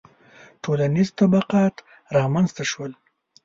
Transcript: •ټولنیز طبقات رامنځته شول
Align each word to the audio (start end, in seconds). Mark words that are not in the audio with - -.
•ټولنیز 0.63 1.09
طبقات 1.19 1.75
رامنځته 2.17 2.63
شول 2.71 2.91